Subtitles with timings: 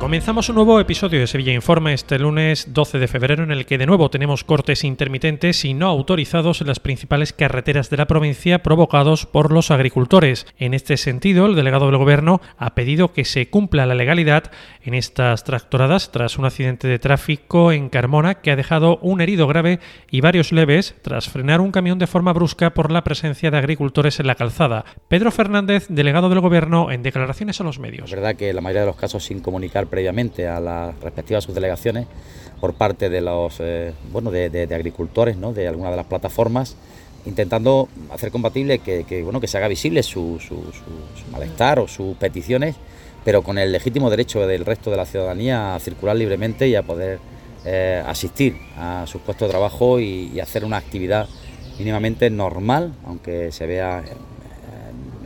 [0.00, 3.76] Comenzamos un nuevo episodio de Sevilla Informa este lunes 12 de febrero en el que
[3.76, 8.62] de nuevo tenemos cortes intermitentes y no autorizados en las principales carreteras de la provincia
[8.62, 10.46] provocados por los agricultores.
[10.56, 14.44] En este sentido, el delegado del Gobierno ha pedido que se cumpla la legalidad
[14.82, 19.46] en estas tractoradas tras un accidente de tráfico en Carmona que ha dejado un herido
[19.46, 19.80] grave
[20.10, 24.18] y varios leves tras frenar un camión de forma brusca por la presencia de agricultores
[24.18, 24.86] en la calzada.
[25.08, 28.06] Pedro Fernández, delegado del Gobierno, en declaraciones a los medios.
[28.06, 32.06] Es verdad que la mayoría de los casos sin comunicar previamente a las respectivas subdelegaciones
[32.60, 35.52] por parte de los eh, bueno de, agricultores ¿no?
[35.52, 36.76] de alguna de las plataformas
[37.26, 40.62] intentando hacer compatible que, bueno que se haga visible su, su,
[41.30, 42.76] malestar o sus peticiones
[43.24, 46.82] pero con el legítimo derecho del resto de la ciudadanía a circular libremente y a
[46.82, 47.18] poder
[47.66, 51.28] eh, asistir a sus puestos de trabajo y, hacer una actividad
[51.78, 54.02] mínimamente normal aunque se vea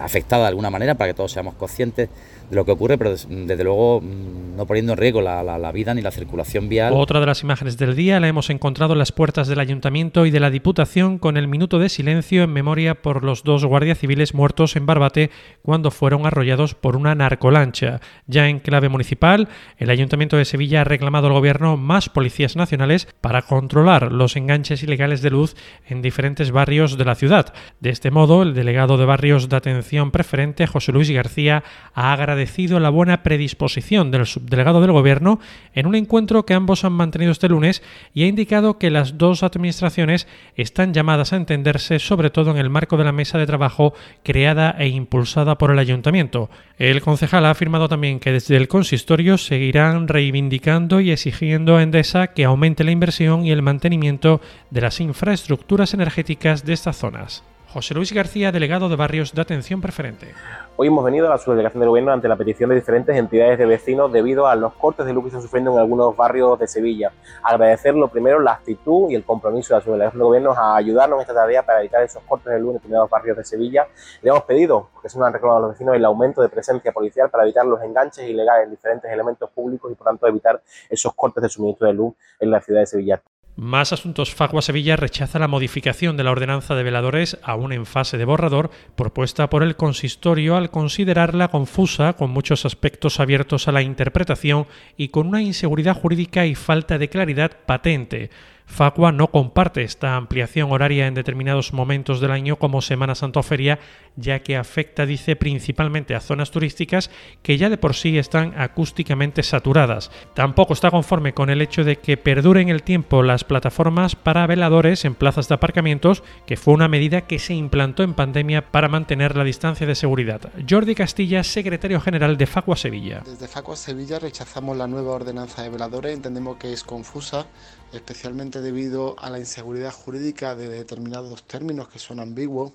[0.00, 2.08] afectada de alguna manera para que todos seamos conscientes
[2.48, 5.94] de lo que ocurre, pero desde luego mm, no poniendo en riesgo la, la, vida
[5.94, 6.92] ni la circulación vial.
[6.96, 10.32] Otra de las imágenes del día la hemos encontrado en las puertas del Ayuntamiento y
[10.32, 14.34] de la Diputación con el minuto de silencio en memoria por los dos guardias civiles
[14.34, 15.30] muertos en Barbate
[15.62, 18.00] cuando fueron arrollados por una narcolancha.
[18.26, 23.06] Ya en clave municipal, el Ayuntamiento de Sevilla ha reclamado al Gobierno más policías nacionales
[23.20, 25.54] para controlar los enganches ilegales de luz
[25.86, 27.54] en diferentes barrios de la ciudad.
[27.78, 32.78] De este modo, el delegado de barrios de atención preferente, José Luis García, ha agradecido
[32.80, 35.40] la buena predisposición del subdelegado del Gobierno
[35.74, 37.82] en un encuentro que ambos han mantenido este lunes
[38.14, 42.70] y ha indicado que las dos administraciones están llamadas a entenderse sobre todo en el
[42.70, 46.50] marco de la mesa de trabajo creada e impulsada por el Ayuntamiento.
[46.78, 52.28] El concejal ha afirmado también que desde el consistorio seguirán reivindicando y exigiendo a Endesa
[52.28, 57.42] que aumente la inversión y el mantenimiento de las infraestructuras energéticas de estas zonas.
[57.72, 60.34] José Luis García, delegado de Barrios de Atención Preferente.
[60.74, 63.64] Hoy hemos venido a la subdelegación del gobierno ante la petición de diferentes entidades de
[63.64, 67.12] vecinos debido a los cortes de luz que están sufriendo en algunos barrios de Sevilla.
[67.44, 71.18] Agradecer lo primero la actitud y el compromiso de la subdelegación del gobierno a ayudarnos
[71.18, 73.86] en esta tarea para evitar esos cortes de luz en determinados barrios de Sevilla.
[74.20, 77.30] Le hemos pedido, porque se nos han reclamado los vecinos, el aumento de presencia policial
[77.30, 81.40] para evitar los enganches ilegales en diferentes elementos públicos y por tanto evitar esos cortes
[81.40, 83.22] de suministro de luz en la ciudad de Sevilla.
[83.56, 84.34] Más asuntos.
[84.34, 88.70] Facua Sevilla rechaza la modificación de la ordenanza de veladores, aún en fase de borrador,
[88.96, 94.66] propuesta por el consistorio al considerarla confusa, con muchos aspectos abiertos a la interpretación
[94.96, 98.30] y con una inseguridad jurídica y falta de claridad patente.
[98.70, 103.42] Facua no comparte esta ampliación horaria en determinados momentos del año como Semana Santa o
[103.42, 103.80] Feria,
[104.16, 107.10] ya que afecta, dice, principalmente a zonas turísticas
[107.42, 110.10] que ya de por sí están acústicamente saturadas.
[110.34, 115.04] Tampoco está conforme con el hecho de que perduren el tiempo las plataformas para veladores
[115.04, 119.36] en plazas de aparcamientos, que fue una medida que se implantó en pandemia para mantener
[119.36, 120.40] la distancia de seguridad.
[120.68, 123.22] Jordi Castilla, secretario general de Facua Sevilla.
[123.26, 127.46] Desde Facua Sevilla rechazamos la nueva ordenanza de veladores, entendemos que es confusa,
[127.92, 132.72] especialmente debido a la inseguridad jurídica de determinados términos que son ambiguos,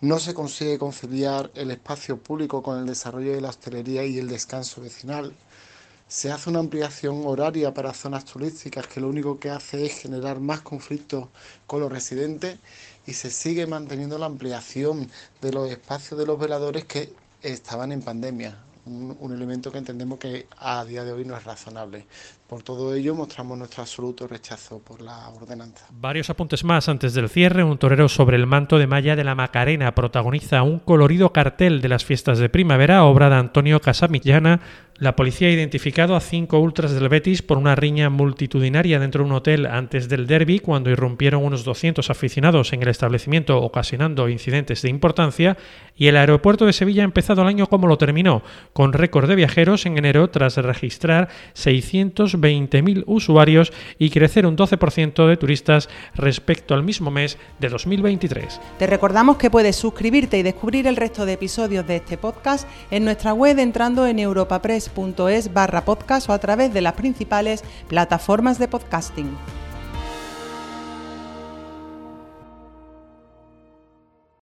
[0.00, 4.28] no se consigue conciliar el espacio público con el desarrollo de la hostelería y el
[4.28, 5.32] descanso vecinal.
[6.06, 10.40] Se hace una ampliación horaria para zonas turísticas que lo único que hace es generar
[10.40, 11.28] más conflictos
[11.66, 12.58] con los residentes
[13.06, 17.12] y se sigue manteniendo la ampliación de los espacios de los veladores que
[17.42, 18.58] estaban en pandemia
[18.88, 22.06] un, elemento que entendemos que a día de hoy no es razonable.
[22.48, 25.84] Por todo ello mostramos nuestro absoluto rechazo por la ordenanza.
[25.90, 27.62] Varios apuntes más antes del cierre.
[27.62, 31.90] Un torero sobre el manto de malla de la Macarena protagoniza un colorido cartel de
[31.90, 34.60] las fiestas de primavera, obra de Antonio Casamillana,
[34.98, 39.30] la policía ha identificado a cinco ultras del Betis por una riña multitudinaria dentro de
[39.30, 44.82] un hotel antes del derby, cuando irrumpieron unos 200 aficionados en el establecimiento ocasionando incidentes
[44.82, 45.56] de importancia,
[45.94, 48.42] y el aeropuerto de Sevilla ha empezado el año como lo terminó,
[48.72, 51.28] con récord de viajeros en enero tras registrar
[52.40, 58.60] 620.000 usuarios y crecer un 12% de turistas respecto al mismo mes de 2023.
[58.78, 63.04] Te recordamos que puedes suscribirte y descubrir el resto de episodios de este podcast en
[63.04, 64.90] nuestra web entrando en europapress
[65.30, 69.67] es barra podcast o a través de las principales plataformas de podcasting.